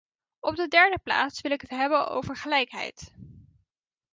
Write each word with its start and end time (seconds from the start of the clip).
Op 0.39 0.55
de 0.55 0.67
derde 0.67 0.99
plaats 1.03 1.41
wil 1.41 1.51
ik 1.51 1.61
het 1.61 1.69
hebben 1.69 2.07
over 2.07 2.35
gelijkheid. 2.35 3.11